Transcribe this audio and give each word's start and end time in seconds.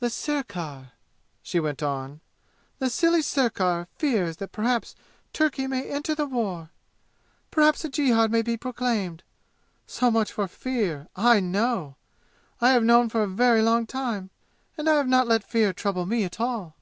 "The 0.00 0.10
sirkar," 0.10 0.90
she 1.40 1.60
went 1.60 1.84
on, 1.84 2.20
"the 2.80 2.90
silly 2.90 3.22
sirkar 3.22 3.86
fears 3.96 4.38
that 4.38 4.50
perhaps 4.50 4.96
Turkey 5.32 5.68
may 5.68 5.88
enter 5.88 6.16
the 6.16 6.26
war. 6.26 6.70
Perhaps 7.52 7.84
a 7.84 7.88
jihad 7.88 8.32
may 8.32 8.42
be 8.42 8.56
proclaimed. 8.56 9.22
So 9.86 10.10
much 10.10 10.32
for 10.32 10.48
fear! 10.48 11.06
I 11.14 11.38
know! 11.38 11.94
I 12.60 12.70
have 12.72 12.82
known 12.82 13.08
for 13.08 13.22
a 13.22 13.28
very 13.28 13.62
long 13.62 13.86
time! 13.86 14.30
And 14.76 14.88
I 14.88 14.94
have 14.96 15.06
not 15.06 15.28
let 15.28 15.44
fear 15.44 15.72
trouble 15.72 16.06
me 16.06 16.24
at 16.24 16.40
all!" 16.40 16.74